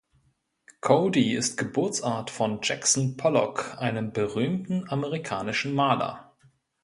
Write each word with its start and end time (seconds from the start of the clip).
Cody 0.81 1.33
ist 1.35 1.57
Geburtsort 1.57 2.31
von 2.31 2.61
Jackson 2.63 3.17
Pollock, 3.17 3.77
einem 3.77 4.11
berühmten 4.13 4.89
amerikanischen 4.89 5.75
Maler. 5.75 6.33